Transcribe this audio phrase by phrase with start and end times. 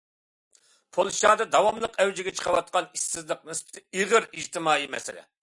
[0.97, 5.25] پولشادا داۋاملىق ئەۋجىگە چىقىۋاتقان ئىشسىزلىق نىسبىتى ئېغىر ئىجتىمائىي مەسىلە.